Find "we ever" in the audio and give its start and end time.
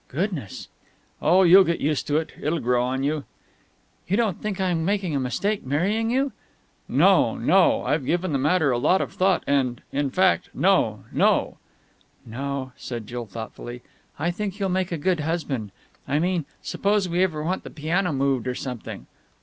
17.07-17.43